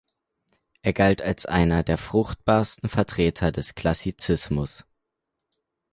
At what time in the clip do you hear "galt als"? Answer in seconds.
0.93-1.45